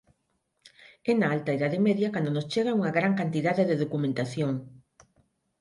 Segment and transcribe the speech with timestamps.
[1.09, 4.51] É na Alta Idade Media cando nos chega unha gran cantidade de documentación.